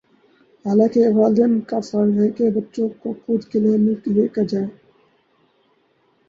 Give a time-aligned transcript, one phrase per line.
[0.65, 4.71] حالانکہ یہ والدین کافرض ہے بچوں کو خودکلینک لےکرجائیں۔